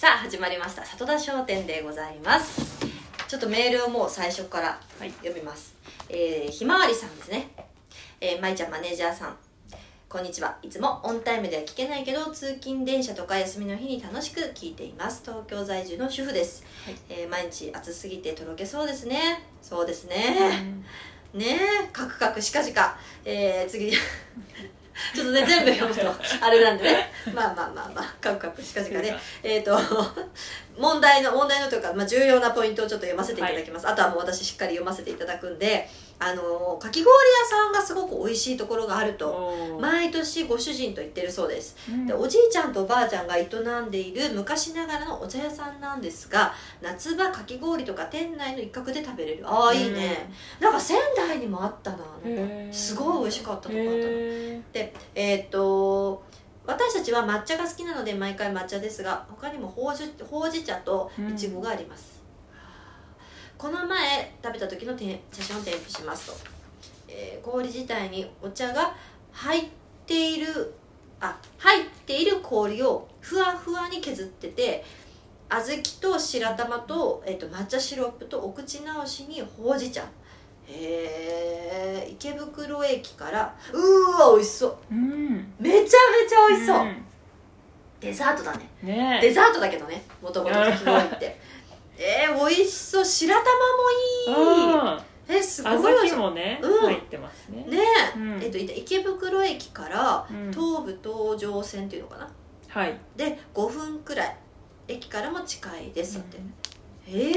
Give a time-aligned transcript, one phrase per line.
[0.00, 0.84] さあ始まりました。
[0.84, 2.86] 里田商店でございます。
[3.26, 5.10] ちょっとメールをもう最初からはい。
[5.10, 5.74] 読みます、
[6.08, 7.48] えーひまわりさんですね。
[8.20, 9.36] えー、まいちゃんマネージャーさん。
[10.08, 10.56] こんにちは。
[10.62, 15.22] いつもオンタイムでは聞けないけど通勤電車とか休みの日に楽しく聞いています。
[15.24, 16.96] 東京在住の主婦です、はい。
[17.08, 19.48] えー毎日暑すぎてとろけそうですね。
[19.60, 20.14] そうですね、
[21.34, 21.88] ねえ。
[21.92, 23.90] カクカクしかじかえー、次
[25.14, 27.12] ちょっとね全部読むとあれなんでね。
[27.32, 29.16] まあまあまあまあカクカクしかじかね。
[29.42, 29.78] えっ、と
[30.76, 35.88] 問題の問題のというか、まあ、重要なポイントをちょっと読ませていただきます、あとはもう私しっかり読ませていただくんで
[36.20, 39.78] あのかき氷屋さんがすごく美味しいところがあると。
[39.80, 41.76] 毎年ご主人と言ってるそうです。
[41.90, 42.06] うん。
[42.06, 46.52] でおじいちゃんとおばあちゃんが営んでいる昔ながらのお茶屋さんなんですが
[46.82, 49.48] 夏場かき氷とか店内の一角で食べれる。
[49.48, 51.98] ああいいね、なんか仙台にもあったな。
[51.98, 53.94] なんかすごい美味しかったとこあったの。
[53.96, 56.22] へでえーっと
[56.66, 62.22] 私たちは抹茶が好きなので毎回抹茶ですが他にもほうじほうじ茶といちごがあります、
[63.56, 66.57] この前食べた時のて写真を添付しますと、
[67.08, 68.94] えー氷自体にお茶が
[69.32, 69.64] 入っ
[70.06, 70.74] ている
[71.20, 74.84] あ入っている氷をふわふわに削ってて
[75.50, 80.02] 小豆と白玉と,、えー、と抹茶シロップとお口直しにほうじ茶。
[80.66, 84.76] へえ池袋駅からうーわ美味しそう。
[84.92, 85.54] ーうん。
[85.58, 87.04] めちゃめちゃ美味しそう、ん。
[88.00, 88.68] デザートだね。
[88.82, 89.18] ね。
[89.22, 91.40] デザートだけどねもともとかき氷って。
[91.96, 93.04] えー、美味しそう。
[93.04, 94.74] 白玉もいい。
[94.78, 95.92] あえすーごい。
[96.08, 96.86] 小豆もねうん。
[96.86, 97.64] 入ってますね。
[97.68, 97.78] ね。
[98.16, 98.42] え、うん。
[98.42, 100.50] えっと池袋駅からうん。
[100.50, 102.30] 東武東上線っていうのかな？
[102.68, 102.98] はい。
[103.16, 104.36] で5分くらい
[104.88, 106.54] 駅からも近いですって、うん
[107.08, 107.34] えー、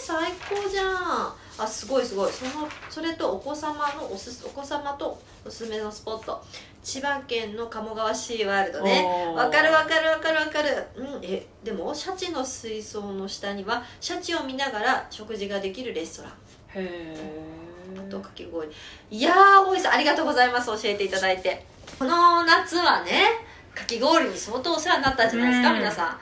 [0.00, 1.34] 最高じゃん。
[1.58, 2.32] あすごいすごい。
[2.32, 6.42] そのそれとお子様のおすすお子様とおすすめのスポット。
[6.82, 9.04] 千葉県の鴨川シーワールドね。
[9.36, 10.86] わかるわかるわかるわかる。
[10.96, 16.32] うんえでもシャチの水槽の下にはシャチを見ながら食事ができるレストラン。
[16.32, 16.34] へ
[16.74, 18.68] あとえかき氷。
[19.10, 20.66] いやー美味しそうありがとうございます。
[20.66, 21.66] 教えていただいて。
[21.98, 25.78] この夏はねかき氷に相当お世話になったんじゃないですか、うん。
[25.78, 26.18] 皆さ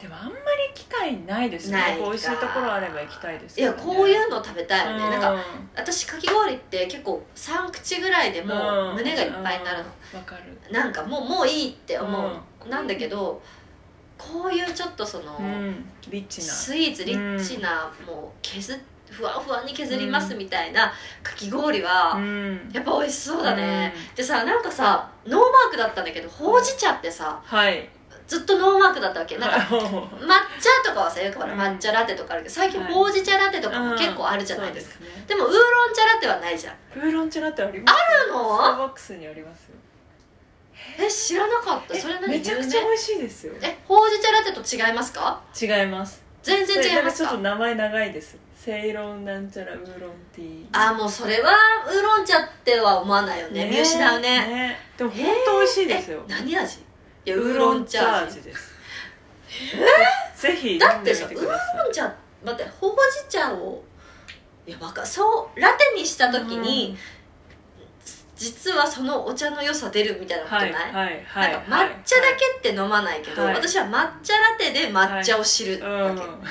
[0.00, 0.36] でもあんまり
[0.74, 1.78] 機会ないですね。
[1.78, 2.04] ないか。
[2.04, 5.10] 美味しいところあれば行きたいですんいやこういうの食べたいよね、うん。
[5.10, 5.36] なんか
[5.74, 10.18] 私かき氷って結構3口ぐらいでもう胸がいっぱいになるの、うん。
[10.18, 10.72] わかる。
[10.72, 12.70] なんかもうもういいって思う、うん。
[12.70, 13.40] なんだけど
[14.18, 15.84] こういうちょっとその、うん。
[16.10, 16.46] リッチな。
[16.46, 18.78] スイーツリッチな、もう削っ
[19.10, 22.70] ふわふわに削りますみたいなかき氷は、うん。
[22.72, 27.88] やっぱ美味しそうだね、でさなんかさノーマークだったんだけどほうじ茶ってさはい。
[28.26, 29.38] ずっとノーマークだったわけ。
[29.38, 29.68] なんかはい。
[29.68, 31.60] 抹茶とかはさよくほらうん。
[31.60, 35.24] 抹茶ラテとかあるけど最近はいほうじ茶ラテとかも結構あるじゃないですか、そうね。
[35.28, 36.74] でもウーロン茶ラテはないじゃん。
[36.96, 38.56] ウーロン茶ラテありますあるの？
[38.56, 39.76] スターバックスにありますよ。
[40.98, 41.94] え知らなかった。
[41.94, 42.28] それ何？
[42.28, 43.54] めちゃくちゃ美味しいですよ。
[43.62, 45.40] えほうじ茶ラテと違いますか？
[45.60, 46.22] 違います。
[46.42, 50.66] 全然違いますちょっとか名前長いですセイロンなんちゃらウーロンティー。
[50.72, 51.52] あもうそれは
[51.86, 53.70] ウーロン茶っては思わないよね。
[53.70, 54.76] 見失うね。
[54.98, 56.24] でも本当美味しいですよ。
[56.28, 56.80] え何味？
[57.24, 58.74] いやウーロン茶味です。
[60.34, 62.12] ぜひだってさウーロン茶
[62.44, 62.96] 待ってほう
[63.30, 63.84] じ茶を？
[64.66, 66.98] いやわかそうラテにした時に、
[68.36, 73.54] 実はそのお茶の良さ出るみたいなことない、いはいはいはいなんか抹茶だけって飲まないけど、はい。
[73.54, 73.90] 私は抹
[74.22, 76.42] 茶ラテで抹茶を知るわけ、うん。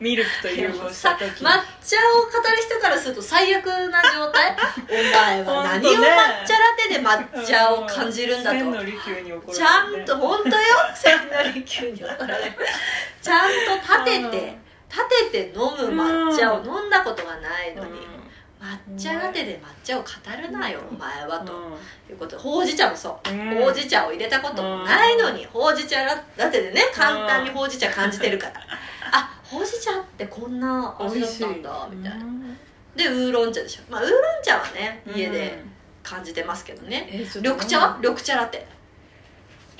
[0.00, 1.44] ミルクと融合した時。
[1.44, 4.56] 抹茶を語る人からすると最悪な状態？
[4.90, 10.56] お前は何を抹茶ラテで抹茶を感じるんだと、千の利休に怒られるちゃんと本当よ。
[10.96, 12.52] 千利休に怒られる
[13.22, 15.60] ちゃんと立てて立てて飲
[15.94, 18.09] む抹茶を飲んだことがないのに、抹
[18.98, 20.08] 茶ラテで抹茶を語
[20.40, 21.52] るなよお前はと。
[22.08, 22.36] いうこと。
[22.36, 23.54] でほうじ茶もそう、うん。
[23.62, 28.54] ほうじ茶を入れたこともないのに、ほうじ茶ララテでね簡単にほうじ茶感じてるから、
[29.12, 32.58] あほうじ茶ってこんな味だっ美味したいんだみたいな、うん
[32.96, 33.82] でウーロン茶でしょ。
[33.88, 35.70] まあウーロン茶はね家でうん
[36.02, 37.78] 感じてますけどね、緑茶？
[37.78, 38.66] は緑茶ラテ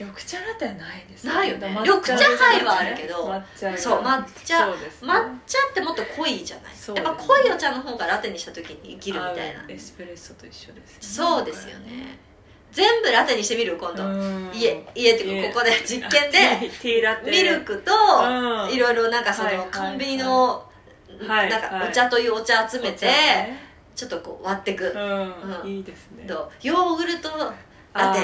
[0.00, 1.66] 緑茶ラテはないですないよね。
[1.66, 4.72] 抹緑茶杯はあるけど抹茶そう抹茶ね。
[5.02, 5.12] 抹
[5.46, 7.04] 茶ってもっと濃いじゃない、ね。
[7.04, 9.64] やっぱ濃いお茶の方がラテにした時に生きるみたいな。
[9.68, 10.98] エスプレッソと一緒ですね。
[11.00, 12.18] そうですよね。
[12.72, 14.50] 全部ラテにしてみる今度、うん。
[14.54, 16.38] 家家っていうかここで 実験で
[16.80, 17.30] ティーラテ。
[17.30, 18.70] ミルクとうん。
[18.70, 20.64] いろいろなんかそはいはいのコンビニの
[21.26, 23.06] はいなんかお茶というお茶集めて
[23.94, 24.88] ちょっとこう割ってく。
[24.88, 25.60] うん。
[25.62, 25.68] うん。
[25.68, 26.24] いいですね。
[26.26, 27.52] とヨーグルト
[27.94, 28.20] ラテ。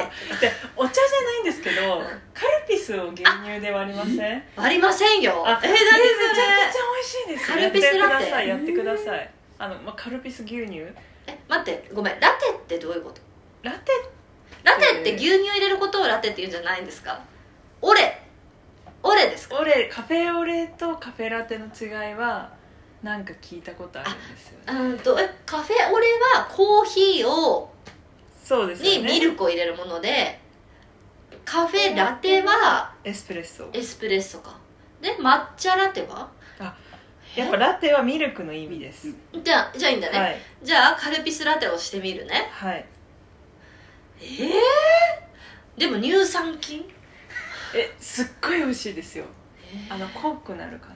[0.76, 2.04] お茶じゃないんですけどん
[2.34, 4.42] カルピスを牛乳で割りません？
[4.56, 5.42] 割りませんよ。
[5.46, 8.18] あえー、何めちゃくちゃ美味しいですカルピスラテ。
[8.18, 10.80] やってくださいやってくださいあの、まあ、カルピス牛乳？
[11.26, 12.20] え待ってごめん。
[12.20, 13.20] ラテってどういうこと？
[13.62, 13.92] ラテ？
[14.62, 17.20] ラテって牛乳入れることをラテって言うんじゃないんですか？
[17.82, 18.22] オレ。
[19.64, 22.50] レカフェオレとカフェラテの違いは
[23.02, 24.80] なんか聞いたことあるんですよね。
[24.80, 27.70] うんとえカフェオレはコーヒーを
[28.46, 28.98] そうですよね。
[28.98, 30.38] にミルクを入れるもので
[31.44, 33.68] カフェラテはエスプレッソ。
[33.72, 34.56] エスプレッソか。
[35.00, 36.30] で抹茶ラテは？
[37.34, 39.08] やっぱラテはミルクの意味です。
[39.42, 40.36] じゃあじゃあいいんだね、はい。
[40.62, 42.48] じゃあカルピスラテをしてみるね。
[42.52, 42.86] はい。
[44.20, 46.88] えー、でも乳酸菌？
[47.74, 49.24] えすっごい美味しいですよ。
[49.90, 50.95] あの濃くなる感じ。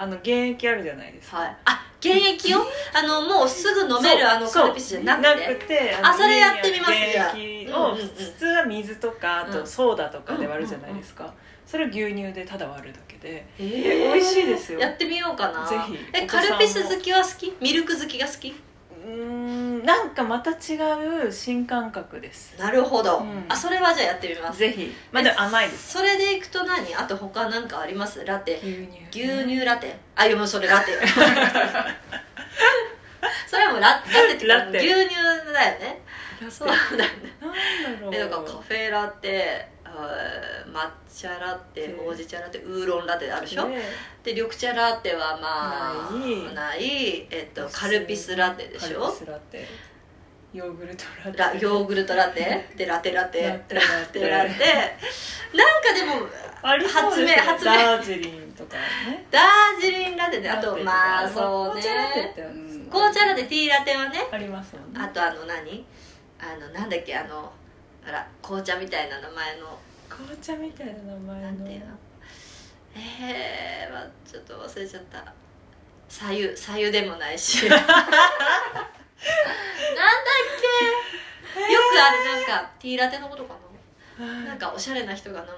[0.00, 1.38] あの原液あるじゃないですか。
[1.38, 1.56] はい。
[1.64, 2.58] あ原液を？
[2.94, 5.28] あのもうすぐ飲めるあのカルピスじゃなくて？
[5.28, 7.30] なくてあのそれやってみます家にじゃあ。
[7.30, 8.08] ある原液うんを普
[8.38, 9.52] 通は水とかあうん。
[9.52, 11.34] とソーダとかで割るじゃないですか。
[11.66, 14.12] それを牛乳でただ割るだけでえー。
[14.14, 14.78] 美味しいですよ。
[14.78, 15.68] やってみようかな。
[15.68, 15.98] ぜひ。
[16.14, 17.56] えカルピス好きは好き？
[17.60, 18.54] ミルク好きが好き？
[19.06, 19.10] う
[19.84, 20.54] なんかまた違
[21.26, 22.58] う新感覚です。
[22.58, 23.44] なるほど、うん。
[23.48, 24.58] あそれはじゃあやってみます。
[24.58, 24.94] ぜひ。
[25.12, 25.92] まあでも甘いです。
[25.92, 26.94] それでいくと何？
[26.94, 28.24] あと他なんかあります？
[28.24, 28.56] ラテ。
[28.62, 29.96] 牛乳牛乳ラテ。
[30.16, 30.92] あいやもうそれラテ。
[33.46, 34.78] それはもうララテってラテ。
[34.78, 36.02] 牛乳だよね。
[36.40, 36.50] ラテ。
[36.50, 37.52] そうだよねなん
[37.96, 38.14] だろう。
[38.14, 39.68] えだからカフェラテ
[40.72, 42.04] 抹茶ラテうん。
[42.04, 43.80] ほうじ茶ラテウーロンラテあるでしょ、ね
[44.22, 47.26] で緑茶ラテはまあない。
[47.30, 49.00] えっとカルピスラテでしょ？
[49.00, 49.66] カルピスラテ。
[50.54, 51.38] ヨーグルトラテ。
[51.38, 52.68] ラヨーグルトラテ？
[52.76, 53.42] でラテラテ。
[53.42, 53.74] ララテ。
[53.74, 54.48] ラテテラテ。
[54.48, 56.26] なんかでも
[56.62, 57.32] ありそうですね。
[57.34, 59.26] 発明ダージリンとかね。
[59.30, 64.28] ダージリンラテであとまあそう紅茶ラテっねて紅茶ラテティーラテはね。
[64.32, 65.00] ありますもんね。
[65.00, 65.84] あとあの何？
[66.40, 67.16] あのなんだっけ？
[67.16, 67.52] あの
[68.06, 69.78] あら紅茶みたいな名前の。
[70.08, 71.42] 紅茶みたいな名前の。
[71.42, 71.86] なんていうの？
[72.96, 75.32] えー、まあちょっと忘れちゃった。
[76.08, 77.68] 左右左右でもないし。
[77.68, 77.88] なんだっ
[81.54, 81.60] け？
[81.60, 83.54] よくあるなんかティーラテのことか
[84.18, 84.26] な？
[84.44, 85.52] なんかおしゃれな人が飲む。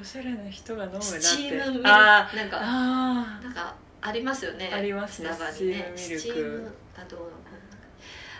[0.00, 4.70] おしゃれな人が飲むスチームミルなんかあなんかありますよね。
[4.74, 5.92] ありますねスタバにね。
[5.94, 6.64] スチームミルク。
[6.64, 6.64] スチーム
[6.96, 7.20] がどう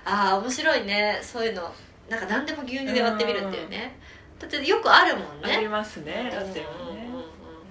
[0.07, 1.21] ああ面白いね。
[1.23, 1.73] そういうの
[2.09, 3.99] なんか何でも牛乳で割ってみるっていうね。
[4.39, 6.31] だってよくあるもんありねますね。
[6.33, 7.09] ラテもねうん。
[7.09, 7.25] うんうんうん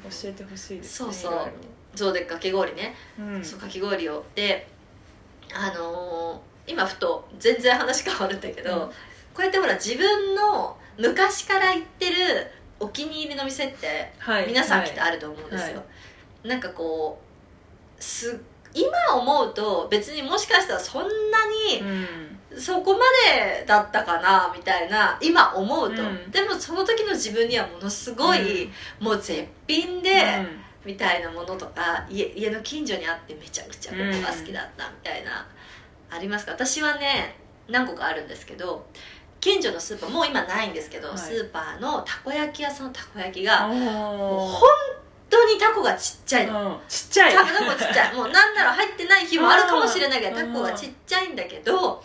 [0.03, 1.05] 教えてほしいですね。
[1.05, 1.51] そうそう。
[1.95, 3.43] そうでかき氷ね、ろうん。
[3.45, 4.23] そうかき氷を。
[4.35, 4.67] で
[5.53, 8.87] あのー今ふと全然話変わるんだけど、うん。
[8.87, 8.93] こ
[9.39, 12.15] うやってほら自分の昔から行ってる
[12.79, 14.47] お気に入りの店ってはい。
[14.47, 15.83] 皆さんきっはいとあると思うんですよ、は
[16.43, 17.19] なんかこ
[17.99, 18.41] うす
[18.73, 21.13] 今思うと別にもしかしたらそんなうん。
[21.81, 22.99] にそこま
[23.31, 26.31] でだったかなみたいな今思うと、うん。
[26.31, 28.69] でもその時の自分にはものすごい、
[28.99, 30.23] もう絶品で、
[30.85, 35.47] みたいなものとか家家の近所にあってめちゃくちゃここが好きだったみたいな、
[36.09, 36.51] ありますか？
[36.51, 37.35] 私はね
[37.69, 38.85] 何個かあるんですけど
[39.39, 41.17] 近所のスーパーもう今ないんですけど、はい。
[41.17, 44.69] スーパーのたこ焼き屋さんのたこ焼きが本
[45.29, 46.73] 当にタコがちっちゃいの。
[46.73, 46.79] うん。
[46.87, 47.33] ちっちゃい。
[47.33, 47.47] タコ
[47.79, 48.15] ちっちゃい。
[48.15, 50.53] もうなんなら入ってない日もあるかもしれないけどうん。
[50.53, 52.03] タコがちっちゃいんだけど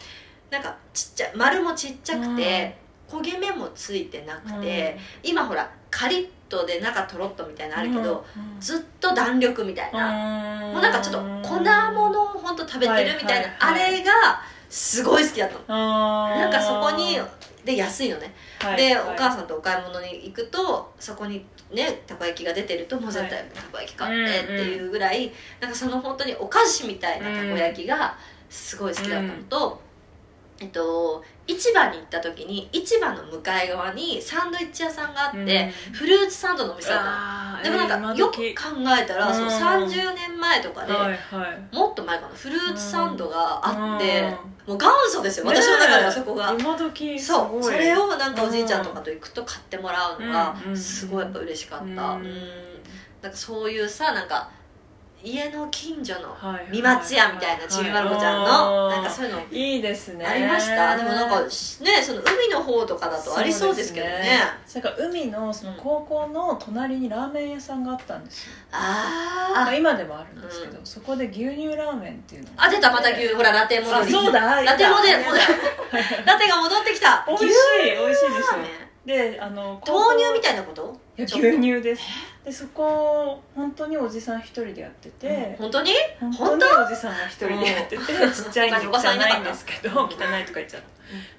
[0.50, 2.77] なんかちっちゃい丸もちっちゃくて
[3.09, 13.81] 焦げ目もついてなくて、今ほらカリッとで中とろっとみたいなのあるけど、うんずっと弾力みたいな、ももうなんかちょっと粉物を本当食べてるみたいな、はいはい。
[13.83, 14.12] はいあれが
[14.69, 15.79] すごい好きだったの。
[16.35, 17.19] ななんかそこに
[17.65, 18.35] で安いのね、
[18.77, 28.17] で、お母さんとお買い物に行くとそこにねたこ焼きが出てるともう絶対たこ焼き買ってっていうぐらい、なんかその本当にお菓子みたいなたこ焼きが
[28.50, 29.81] すごい好きだったのと、
[30.61, 35.93] えっと市場に行った時に市場の向かい側にサンドイッチ屋さんがあって、うん。
[35.95, 38.43] フルーツサンドのお店だったでもなんかえーよく考
[38.81, 39.49] 今えたら、そううん
[39.88, 41.75] 30年前とかで、時はいはい。
[41.75, 44.21] もっと前かなフルーツサンドがあって、
[44.67, 44.73] うん。
[44.73, 50.77] もう元祖ですよ私の中ではそこが、今時すそうそれをなんかおじいちゃんとかと行くと買ってもらうのがうん。
[50.77, 51.95] すごいやっぱ嬉しかった、うん。
[51.95, 52.23] うん。
[53.23, 54.50] なんかそういうさなんか
[55.23, 59.41] 家の近所のはい三松屋みたいなちびまる子ちゃんのなんかそういうの。
[59.51, 60.25] いいですね。
[60.25, 60.97] ありました？
[60.97, 64.39] でもなんかねその海の方とかだとありそうですけどね。
[64.65, 68.79] それから海のその高校の隣にラーメン屋さんがあったんですよ、ま
[69.65, 74.63] ああ、今でもあるんですけど、うそこで牛乳ラーメンっていうのああ出たまた牛ほらラテ戻りあそうだ。
[74.63, 77.25] ラテモデルいたモデルラテが戻ってきた。
[77.29, 78.59] 美味しい美味しいですよ。
[79.05, 80.83] であの豆乳みたいなこと？
[80.83, 82.03] い牛乳です。
[82.45, 85.93] でそこ本当におじさん一人でやってて、本当に？
[86.21, 88.33] 本当におじさんが一人でやっててうん。
[88.33, 88.93] ちっちゃいんで汚
[89.37, 90.89] いんですけど汚いとか言っちゃった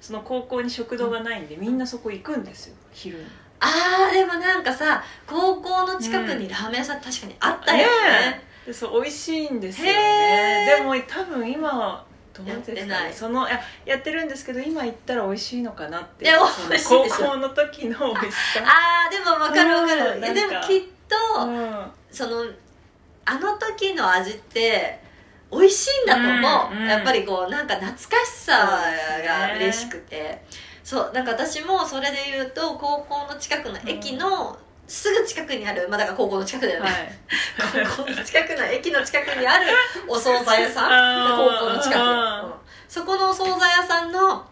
[0.00, 3.24] その高校に食堂がないんでみんなそこ行くんですよ昼に。
[3.60, 8.42] あーでもなんかさ高校の近くにラーメン屋さん確かにあったよね。
[8.66, 10.76] でそう美味しいんですよね。
[10.78, 12.04] でも多分今
[12.46, 13.10] やってない。
[13.10, 18.64] ねそのいややってるんですけど今行ったら美味しいのかなっていや美味しい高校の時の美味しさ。
[18.64, 21.86] あーでも分かる分かうんるいやでもきっとうん。
[22.10, 22.44] その
[23.24, 25.00] あの時の味って
[25.52, 26.88] 美味しいんだと思う、うんうん。
[26.88, 28.68] やっぱりこうなんか懐かしさ
[29.26, 30.42] が嬉しくて。
[30.82, 34.58] そう,、なんか私もそれで言うと高校の近くの駅の
[34.90, 37.86] すぐ近くにあるまあだから高校の近くだよね、はい。
[37.96, 39.66] 高校の近くの駅の近くにある
[40.08, 41.36] お惣菜屋さん。
[41.36, 42.08] 高校の近く、うん。
[42.08, 42.52] うん。
[42.88, 44.44] そこのお惣菜屋さんの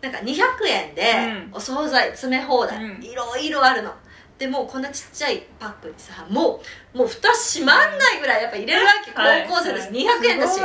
[0.00, 1.50] なんか200円でうん。
[1.52, 3.02] お惣菜詰め放題、うん。
[3.04, 3.94] いろいろあるの。
[4.36, 6.60] でもうこんなちっちゃいパックにさも
[6.94, 9.46] うもう蓋閉まんないぐらいやっぱ入れるわけ、はい。
[9.48, 10.60] 高校生だし200円だし。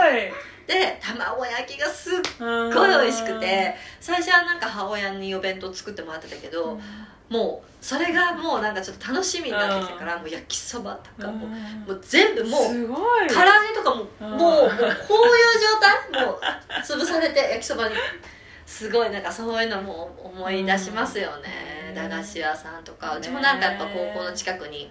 [0.66, 3.76] で卵焼きがすっすごい美味しくて。
[4.00, 6.80] 最初はなんか母親にお弁当作ってもらってたけど、
[7.30, 13.28] もうそれがもうなんかちょっと楽しみになってきたから、もう焼きそばとかもう,、もう全部もうすごい。
[13.28, 14.30] 唐揚げとかもうん。
[14.30, 14.90] もうもうこういう
[15.60, 16.40] 状態もう
[16.82, 17.96] 潰されて焼きそばに。
[18.66, 21.50] すごいなんかそういうのも思い出しますよね、
[21.90, 21.96] うん。
[21.96, 23.18] 駄菓子屋さんとかね。
[23.20, 24.90] うちもなんかやっぱ高校の近くに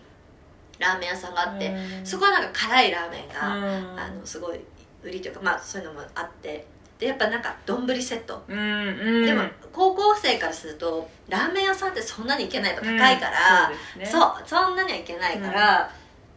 [0.78, 2.06] ラーメン屋さんがあって、うん。
[2.06, 4.00] そこはなんか辛いラーメンが、うん。
[4.00, 4.60] あのすごい
[5.02, 6.66] 売りというかまあそういうのもあって
[7.02, 9.26] でやっぱなんか丼セット、うんうん。
[9.26, 9.42] でも
[9.73, 15.90] 高校生からするとラーメン屋さんってそんなに行けないと高いから、うんそうそうそんなにはいけないから、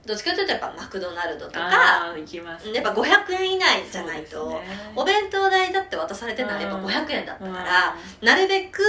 [0.08, 4.62] どっちかというとやっぱマクドナルドとかやっぱ500円以内じゃないと、ね。
[4.96, 6.86] お弁当代だって渡されてるのはやっぱうん。
[6.88, 8.82] 500円だったから、なるべく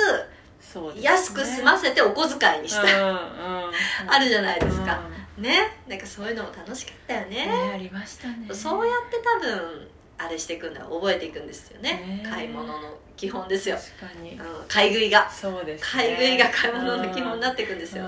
[0.99, 3.71] 安く済ませてお小遣いにした、うんうん。
[4.09, 4.99] あるじゃないですか。
[5.37, 5.45] うん。
[5.45, 5.77] ね？
[5.87, 7.47] なんかそういうのも楽しかったよね。
[7.47, 8.49] ねありましたね。
[8.55, 12.23] そうやって多分あれしていくんだ覚えていくんですよね。
[12.23, 15.31] ね買い物の基本ですよ、うん、買い食いが。
[15.31, 16.03] そうですね。
[16.03, 18.05] 買い食いが買い物の基本になっていくんですよ、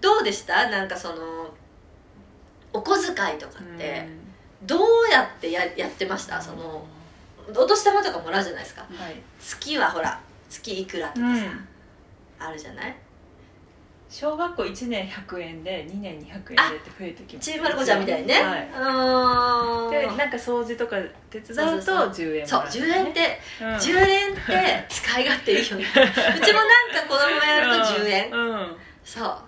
[0.00, 0.68] どうでした？
[0.70, 1.48] なんかその
[2.72, 4.08] お小遣いとかって
[4.62, 4.80] どう
[5.12, 6.40] やってややってました？
[6.40, 6.84] その
[7.48, 8.82] お年玉とかもらうじゃないですか。
[8.82, 9.16] はい。
[9.40, 11.68] 月はほら月いくらとかさ、うん。
[12.38, 12.96] あるじゃない？
[14.12, 16.54] 小学校1年100円で2年200円でって
[16.90, 19.88] 増えてきますちびまる子ちゃんみたいにね、はうー。
[19.88, 20.96] んでなんか掃除とか
[21.30, 22.08] 手伝うとそうそうそう。
[22.10, 23.66] 10円もそうらえる10円って、うん。
[23.68, 25.84] 10円って使い勝手いいよね。
[25.96, 28.76] うちもなんか子供がやると10円、うんうん。
[29.02, 29.38] そ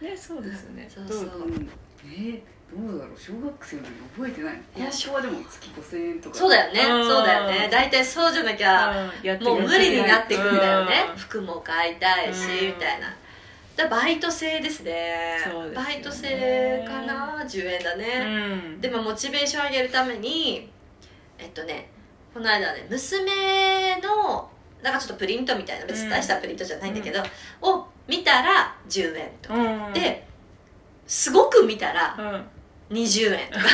[0.00, 0.04] う。
[0.04, 0.88] ねそうですよね。
[0.88, 1.18] そうそう。
[1.40, 1.68] どうん
[2.04, 3.18] えー、どうだろう。
[3.18, 6.36] 小学生の時覚えてないいや高校はでも月5000円とか。
[6.36, 6.84] そうだよね。
[6.84, 7.04] うん。
[7.04, 7.68] そうだよね。
[7.68, 11.06] 大体そうじゃなきゃもう無理になってくんだよね。
[11.10, 11.16] うん。
[11.18, 12.66] 服も買いたいしうん。
[12.68, 13.12] みたいな
[13.78, 14.92] だバイト制ですね。
[14.92, 15.38] ね。
[15.72, 18.06] バイト制かな10円だね、
[18.74, 18.80] うん。
[18.80, 20.68] でもモチベーション上げるために
[21.38, 21.88] えっとね
[22.34, 24.50] この間ね娘の
[24.82, 27.20] なんかちょっとプリントみたいな別に大したプリントじゃないんだけど、
[27.62, 29.92] を見たら10円とか、うん。
[29.92, 30.26] で
[31.06, 32.16] すごく見たら
[32.90, 32.96] うん。
[32.96, 33.68] 20円とか。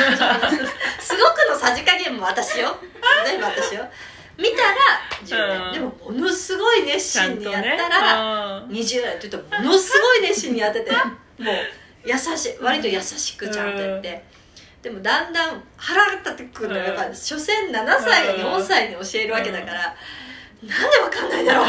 [1.01, 2.77] すごくのさじ加減も私よ。
[3.25, 3.87] 全部私よ。
[4.37, 4.75] 見たら
[5.25, 5.73] 10円、うん。
[5.73, 6.54] でもものすご
[6.85, 11.45] い熱心にやったらうん20円って言うとものすごい熱心にやっててもう
[12.05, 14.25] 優しい割と優しくちゃんとやって、
[14.83, 17.15] でもだんだん腹が立ってくるのよやっぱうん。
[17.15, 19.97] 所詮7歳が4歳に教えるわけだから、
[20.63, 21.67] なんでわかんないんだろう。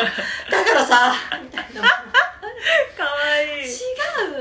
[0.51, 1.81] だからさみたいな。
[1.81, 3.63] かわいい。
[3.63, 3.71] 違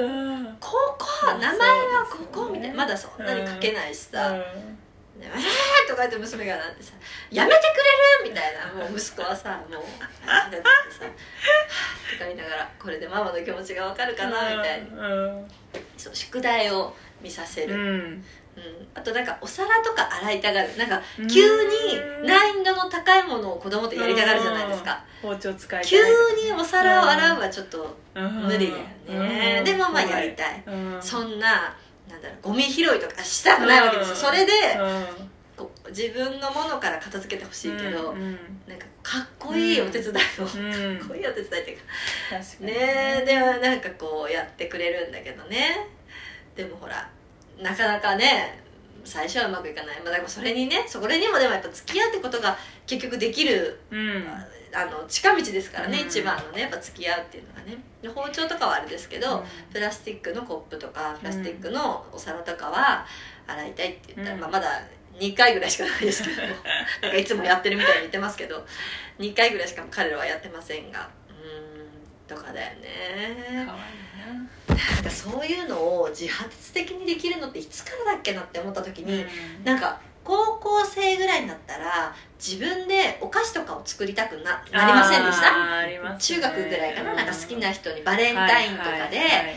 [0.00, 0.06] う。
[0.06, 0.56] うん。
[0.58, 1.06] ここ
[1.40, 2.74] 名前はここみたいな。
[2.74, 4.34] まだそんなに書けないしさ、
[5.14, 6.92] うんでえーとか言って娘がなんてさ
[7.30, 7.62] 「やめてく
[8.22, 8.66] れる!」みたいな。
[8.72, 9.82] もう息子はさもう
[10.26, 10.62] あーってさ
[11.04, 14.56] 「はぁとか言いながらこれでママの気持ちがわかるかな？
[14.56, 15.50] みたいにうん
[15.96, 17.98] そう宿題を見させる、ううん。
[18.16, 18.24] ん
[18.94, 20.76] あとなんかお皿とか洗いたがる。
[20.76, 21.28] なんかうん。
[21.28, 25.02] 急に難易度の高いものを子供ってやりたがるじゃないですか。
[25.22, 25.96] 包丁使い急
[26.34, 28.70] にお皿を洗うはちょっとうん無理
[29.08, 29.64] だよね、うん。
[29.64, 30.98] でもまあやりたい、うん。
[31.00, 31.74] そんな
[32.08, 34.20] なんだろうゴミ拾いとかしたくないわけですよ、うん。
[34.20, 35.30] それでうん。
[35.56, 38.32] こう自分のものから片付けてほしいけど、うん
[38.66, 40.98] なんかかっこいいお手伝いを、うん。
[40.98, 41.84] かっこいいお手伝いっていうか。
[42.30, 42.74] 確かにね。
[43.22, 45.88] えでもなんかこうやってくれるんだけどね。
[46.56, 47.08] でもほら
[47.60, 48.62] なかなかね
[49.04, 52.56] 最初はうまくいかない、まあ、だからそれにねそれにもでもやっぱ付き合うってことが
[52.86, 54.24] 結局できるうん
[54.74, 56.06] あの近道ですからね、うん。
[56.06, 57.78] 一番のねやっぱ付き合うっていうのがね。
[58.02, 59.44] で包丁とかはあれですけど、うん。
[59.72, 63.06] プラスチックのコップとかプラスチックのお皿とかは
[63.46, 64.40] 洗いたいって言ったら、うん。
[64.40, 64.68] まあ、まだ
[65.18, 66.42] 2回ぐらいしかないですけど。
[67.02, 68.66] なんかいつもやってるみたいに言ってますけど。
[69.18, 71.08] 2回ぐらいしか彼らはやってませんが。
[71.28, 73.66] うーんとかだよかね。
[73.66, 73.76] わ
[74.68, 79.24] なんかそういうのを自発的にできるのっていつからだっけなって思った時いに、
[79.64, 85.86] ななんか高校生ぐらいになったら自分でお菓子とかを作りたくななりませんでした？
[85.86, 86.00] ね。
[86.18, 87.16] 中学ぐらいかな,、うん。
[87.18, 89.54] なんか好きな人にバレンタインとかで、はいはいはい。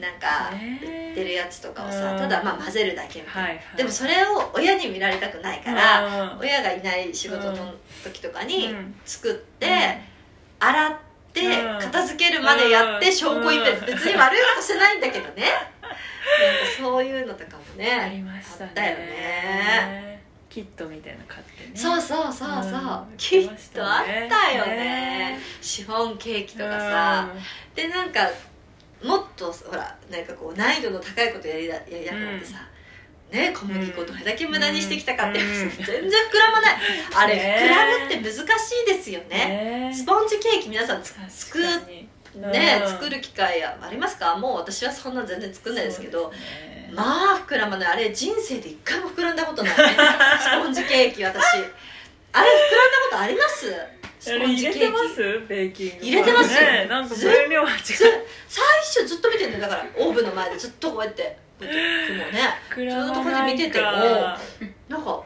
[0.00, 3.76] なんかね売ってるやつとかをさ、うんただまあ混ぜるだけみたいな、はいはい。
[3.76, 6.38] でもそれを親に見られたくないから、うん。
[6.40, 8.94] 親がいない仕事の時とかにうん。
[9.04, 9.72] 作って、うん。
[10.68, 10.96] 洗っ
[11.32, 11.78] てうん。
[11.80, 13.12] 片付けるまでやってうん。
[13.14, 15.44] 証拠隠滅、別に悪いことしてないんだけどね。
[16.78, 18.70] そういうのとかもあねりましたね。
[18.70, 20.05] あったよね
[20.56, 21.70] キットみたいなの買ってね。
[21.74, 23.16] そうそうそうそう、うん。
[23.18, 24.76] きっ売ってましとあったよね。
[24.76, 27.28] ねシフォンケーキとかさ、
[27.74, 28.20] でなんか
[29.04, 32.54] もっとほらなんかこう難易度の高いことやりだやりたくなってさ、
[33.30, 35.46] ね小麦粉どれだけ無駄にしてきたかって、うん。
[35.76, 36.76] 全然膨らまない。
[37.14, 42.90] あれ、ね膨らむって難しいですようんねねスポンジケーキ皆さんつ作確っね、うん。
[42.90, 44.36] 作る機会ありますか？
[44.36, 46.30] もう私はそんな全然作んないですけど。
[46.30, 46.92] ね。
[46.94, 47.92] まあ膨らまない。
[47.92, 49.76] あれ人生で一回も膨らんだことない。
[49.76, 49.78] ね
[50.40, 51.42] スポンジケーキ私。
[51.44, 52.48] あれ膨らんだ
[53.10, 53.74] ことあります？
[53.74, 53.76] あ
[54.20, 54.78] スれポンジケーキ。
[54.78, 55.16] 入れてます？
[55.48, 56.04] ベーキング。
[56.04, 56.60] 入れてますよ。
[56.60, 57.94] ねなんか分量は違うず
[58.48, 58.64] 最
[59.04, 59.62] 初ずっと見てんだよ。
[59.62, 61.74] だからオーブンの前でずっとこうやって雲ね。
[62.70, 64.38] 膨ずっとこうやって見ててもら
[64.88, 65.22] なんか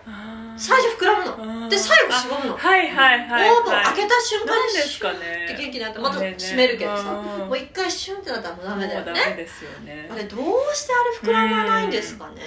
[0.61, 1.62] 最初膨らむの。
[1.62, 1.69] うん。
[1.71, 2.55] で最後しぼむの。
[2.55, 3.50] オーはいはいはい。
[3.64, 5.19] ブン開けた瞬間にですかね。
[5.49, 7.11] シュッて元気になってまた閉めるけどさ。
[7.12, 7.49] うん。
[7.49, 9.07] もう一回シュンってなったらもうダメだよね。
[9.07, 10.09] ダメですよね。
[10.12, 10.40] あれどう
[10.75, 12.43] してあれ膨らまないんですかね。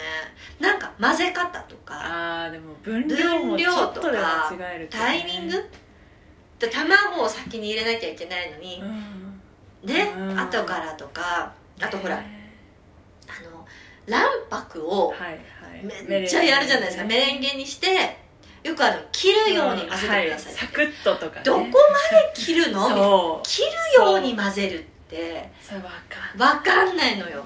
[0.59, 1.95] なんか混ぜ方とか。
[1.95, 5.03] あーでも分量もちょっとで間違えるとね。
[5.03, 5.69] タイミング？
[6.59, 8.81] で卵を先に入れなきゃいけないのに。
[8.81, 9.41] うん。
[9.83, 10.39] ねうん。
[10.39, 11.51] 後からとか。
[11.81, 12.53] あとほらね
[13.27, 13.65] あの
[14.07, 15.13] 卵白を
[16.07, 17.03] めっちゃやるじゃないですか。
[17.05, 18.17] メレンゲにして
[18.63, 20.39] よくあの切るように混ぜてください、はい。
[20.39, 21.41] サクッととかね。
[21.43, 21.73] どこまで
[22.33, 23.41] 切るの？
[23.43, 25.51] 切るように混ぜるって。
[25.61, 27.45] それわかん分かんないのよ。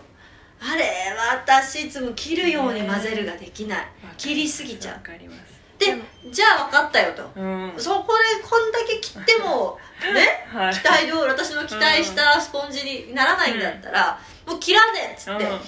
[0.60, 3.88] あれ私いつも切るように混ぜるができない。
[4.18, 4.96] 切りすぎちゃう。
[4.96, 5.58] わかります。
[5.80, 5.86] で
[6.32, 7.30] じゃあ分かったよと。
[7.36, 7.74] うん。
[7.78, 9.78] そこでこんだけ切っても
[10.14, 10.74] ねはい。
[10.74, 15.60] 期待通り私の期待したスポンジにならないんだったら、もう切らねえっつって、うん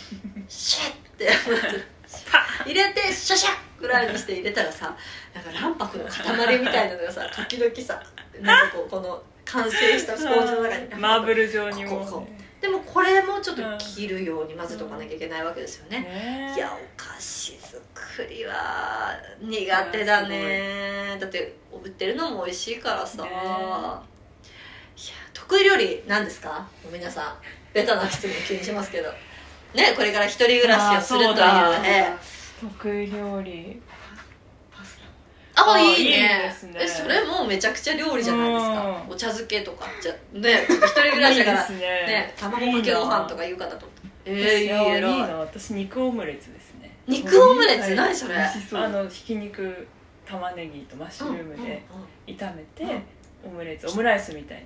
[0.50, 1.30] シャッて
[2.66, 4.98] 入れてシャシャッぐらいにして入れたらさ
[5.34, 8.02] なんか卵白の塊みたいなのがさ時々さ
[8.42, 10.96] なんかこうこの完成したスポンジの中に。
[11.02, 12.00] マーブル状にも。
[12.00, 12.28] こここ
[12.62, 21.18] でもこれもちょっと切るように混ぜとかなきゃいけないわけですよね、ねいやお菓子作りは苦手だね。
[21.20, 23.40] だって売ってるのも美味しいからさ、ねいや
[25.34, 26.68] 得意料理何ですか？
[26.92, 27.38] 皆さん
[27.74, 29.10] ベタな質問気にしますけど
[29.74, 31.36] ねこれから一人暮らしをするという
[31.82, 32.16] ね。
[32.60, 33.82] 得意料理。
[35.56, 36.56] ああーいいねいね。
[36.80, 39.04] えそれもうめちゃくちゃ料理じゃないですか。
[39.08, 39.14] うん。
[39.14, 39.86] お茶漬けとか。
[40.02, 41.78] じゃね一人暮らしだからね。
[41.78, 43.88] ね卵かけご飯とかいう方と
[44.26, 45.36] えー、いいえらいいいな。
[45.38, 46.96] 私肉オムレツですね。
[47.08, 47.82] 肉オムレツ？
[47.82, 47.96] はい。
[47.96, 48.36] 何それ？
[48.36, 49.88] あのひき肉
[50.26, 51.84] 玉ねぎとマッシュルームで
[52.28, 52.88] 炒めて、う。
[52.88, 53.04] ん
[53.42, 54.64] オムレツオムライスみたいに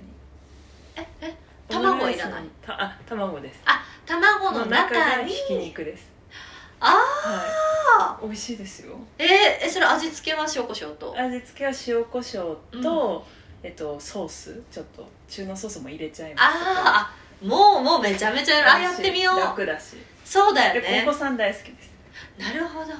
[0.96, 1.34] ええ
[1.68, 2.42] 卵いらない。
[2.60, 3.60] たあ卵です。
[3.64, 5.22] あ卵の中に。
[5.22, 6.10] がひき肉です。
[6.80, 6.94] あは
[7.98, 8.26] あい。
[8.26, 8.96] 美味しいですよ。
[9.18, 9.26] えー、
[9.66, 11.14] えそれ味付けは塩コショウと？
[11.18, 13.26] 味付けは塩コショウと、
[13.62, 14.62] えっと、ソース。
[14.70, 16.44] ちょっと中濃ソースも入れちゃいます。
[16.44, 19.40] あーあもうもうめちゃめちゃあやってみよう。
[19.40, 19.96] 楽だし。
[20.24, 21.04] そうだでよね。
[21.06, 21.90] お子さん大好きです。
[22.38, 22.92] なるほど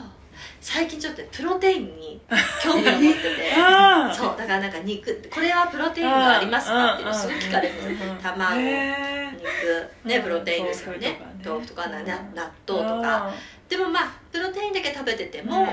[0.65, 2.19] 最近ちょっとプロテインに
[2.63, 3.53] 興味を持ってて。
[4.17, 11.21] そうだからなんか肉これはプロテインがありますかっていうのすごい聞かれるうんうんうん卵肉ねプロテインですよね。
[11.45, 13.31] 豆腐とかなな納豆とか。
[13.69, 15.69] でもまあプロテインだけ食べてても、うん。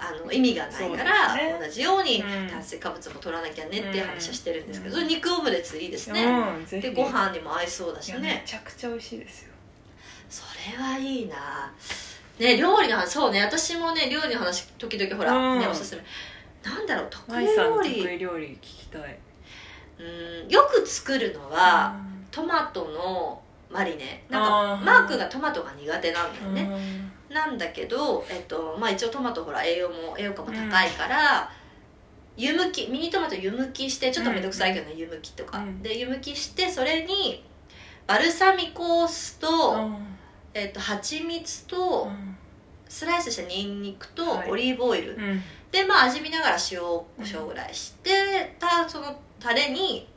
[0.00, 1.58] あの意味がないから、ね。
[1.60, 2.48] 同じようにうん。
[2.48, 5.08] 炭水化物も取らなきゃねっていう話はしてるんですけど、うん。
[5.08, 9.48] 肉オムレツいいですね、うんでご飯にも合いそうだしいやめねちゃくちゃ美味しいですよ。
[10.30, 10.44] そ
[10.76, 11.72] れはいいな
[12.38, 15.60] ね料理の話そうね私もね料理の話時々ほら、うん。
[15.60, 16.02] ねおすすめ。
[16.62, 18.16] なんだろう得意舞さんの得料理。
[18.16, 19.18] 意料理聞きたい。
[19.98, 21.96] うんよく作るのは、
[22.30, 24.24] トマトのマリネ。
[24.28, 24.84] なんー。
[24.84, 26.78] マークがトマトが苦手なんだよね、ね
[27.28, 31.50] なんだけど、えっとまあ、一応トマトほら栄養も栄養価も高いから、
[32.36, 35.82] 湯むきミニトマト湯むきしてちょっとめんどくさいけどね、湯むきとか、うん。
[35.82, 37.44] で湯むきしてそれに
[38.06, 39.90] バルサミコ酢と、
[40.58, 42.10] えっと蜂蜜と、
[42.88, 44.50] スライスしたニンニクとはい。
[44.50, 45.42] オリーブオイル、うん。
[45.70, 50.08] でまあ味見ながら塩コショウぐらいして、たそのタレに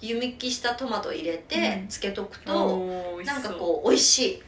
[0.00, 1.62] 湯むきしたトマトを入れてうん。
[1.88, 2.86] 漬けとくと、
[3.20, 3.22] う。
[3.22, 4.42] なんかこう美味し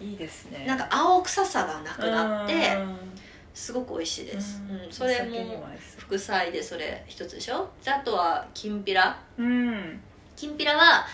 [0.00, 0.04] い。
[0.04, 0.64] いいですね。
[0.66, 2.96] なんか青臭さがなくなってうん。
[3.54, 4.76] すごく美味しいです、うん。
[4.84, 7.70] うん、それも副菜でそれ一つでしょ？
[7.82, 9.18] であとはきんぴら。
[9.38, 9.98] うん。
[10.36, 11.06] きんぴらは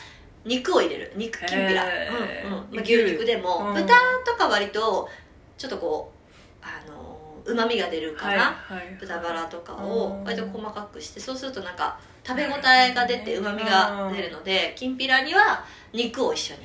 [0.45, 1.13] 肉を入れる。
[1.17, 2.75] 肉きんぴら、うんうん。
[2.75, 3.25] まあ、牛肉。
[3.25, 3.75] でも、うん。
[3.75, 3.95] 豚
[4.27, 5.09] とか割と
[5.57, 6.13] ちょっとこ
[6.61, 9.83] うあのうまみが出るかな、はい豚バラとかうん。
[9.83, 16.61] を割と細かくしてそうするとなんか食べ応えが出てうまみが出るのできんぴらには肉を一緒に。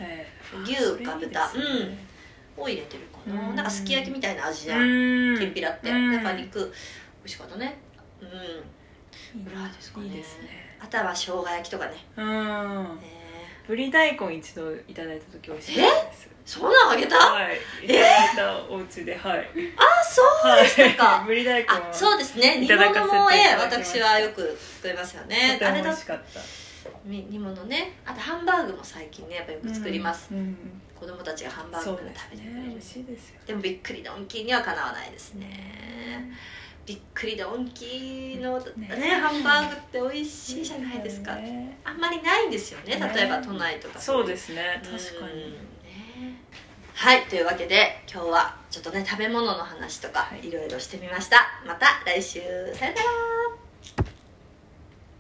[0.63, 1.28] 牛か豚。
[1.28, 2.08] ですね。
[2.58, 3.56] を入れてるかな、うん。
[3.56, 5.40] なんかすき焼きみたいな味じゃん、うん。
[5.40, 6.12] きんぴらって、うん。
[6.12, 6.60] なんか肉。
[6.60, 6.66] 美
[7.26, 7.78] 味しかったね。
[8.20, 8.28] うん。
[9.40, 10.08] いいですかね。
[10.08, 10.78] いいですね。
[10.80, 12.26] あとは生姜焼きとかね、うん。
[12.26, 13.16] えー
[13.67, 16.30] ぶり大根一度いただいた時美味しかったです。
[16.45, 17.58] そんなんあげた、はい。
[17.84, 19.15] いただいたお家で。
[19.17, 19.39] はい。
[19.75, 20.21] あそ
[20.53, 21.27] うでしたか、はい。
[21.27, 22.60] ぶり大根あそうですね。
[22.62, 25.60] 煮物もえ私はよく作りますよね。
[25.62, 26.39] あれだ味しかった。
[27.03, 27.93] み煮物ね。
[28.06, 32.73] あとハンバーグも最近ねやっぱよく作ります、うんうん子供たちがハンバーグ食べてくれる。
[32.73, 33.06] ですよ。
[33.45, 36.34] でもびっくりドンキーにはかなわないですね
[36.88, 38.88] びっくりドンキーのね。
[38.88, 41.78] ねハンバーグって美味しいじゃないですか、ね。
[41.84, 43.12] あんまりないんですよねね。
[43.13, 44.00] 例えば都内とか。
[44.00, 45.52] そうすですね確かに。
[45.52, 46.39] ね
[46.93, 50.47] はいというわけで今日はちょっとね食べ物の話とかはい。
[50.47, 51.62] いろいろしてみました。
[51.67, 52.39] また来週。
[52.73, 54.16] さよなら